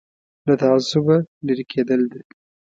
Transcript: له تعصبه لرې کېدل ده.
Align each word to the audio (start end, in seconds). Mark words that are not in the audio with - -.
له 0.47 0.53
تعصبه 0.61 1.15
لرې 1.45 1.65
کېدل 1.71 2.01
ده. 2.11 2.19